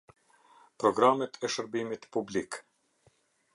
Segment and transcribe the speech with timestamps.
[0.83, 2.61] Programet e shërbimit publik.